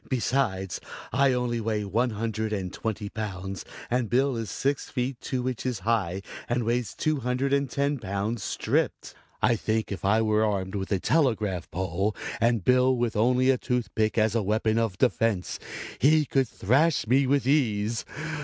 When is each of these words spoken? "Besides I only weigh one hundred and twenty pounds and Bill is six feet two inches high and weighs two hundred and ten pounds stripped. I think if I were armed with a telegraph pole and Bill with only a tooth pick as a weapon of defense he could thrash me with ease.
"Besides 0.09 0.81
I 1.13 1.31
only 1.31 1.61
weigh 1.61 1.85
one 1.85 2.09
hundred 2.09 2.51
and 2.51 2.73
twenty 2.73 3.07
pounds 3.07 3.63
and 3.87 4.09
Bill 4.09 4.35
is 4.35 4.49
six 4.49 4.89
feet 4.89 5.21
two 5.21 5.47
inches 5.47 5.81
high 5.81 6.23
and 6.49 6.63
weighs 6.63 6.95
two 6.95 7.17
hundred 7.19 7.53
and 7.53 7.69
ten 7.69 7.99
pounds 7.99 8.41
stripped. 8.41 9.13
I 9.43 9.55
think 9.55 9.91
if 9.91 10.03
I 10.03 10.23
were 10.23 10.43
armed 10.43 10.73
with 10.73 10.91
a 10.91 10.99
telegraph 10.99 11.69
pole 11.69 12.15
and 12.39 12.63
Bill 12.65 12.97
with 12.97 13.15
only 13.15 13.51
a 13.51 13.59
tooth 13.59 13.93
pick 13.93 14.17
as 14.17 14.33
a 14.33 14.41
weapon 14.41 14.79
of 14.79 14.97
defense 14.97 15.59
he 15.99 16.25
could 16.25 16.47
thrash 16.47 17.05
me 17.05 17.27
with 17.27 17.45
ease. 17.45 18.03